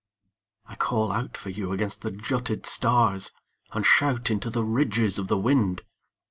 I 0.65 0.73
call 0.73 1.11
out 1.11 1.37
for 1.37 1.51
you 1.51 1.71
against 1.71 2.01
the 2.01 2.09
jutted 2.09 2.65
stars 2.65 3.29
And 3.71 3.85
shout 3.85 4.31
into 4.31 4.49
the 4.49 4.63
ridges 4.63 5.19
of 5.19 5.27
the 5.27 5.37
wind. 5.37 5.83